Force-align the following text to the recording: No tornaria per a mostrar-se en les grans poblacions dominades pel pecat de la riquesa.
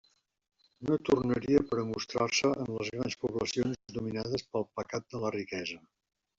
No 0.89 0.95
tornaria 1.09 1.61
per 1.73 1.79
a 1.81 1.83
mostrar-se 1.89 2.51
en 2.65 2.73
les 2.79 2.91
grans 2.97 3.19
poblacions 3.27 3.95
dominades 4.01 4.49
pel 4.53 4.69
pecat 4.81 5.09
de 5.15 5.25
la 5.27 5.37
riquesa. 5.41 5.81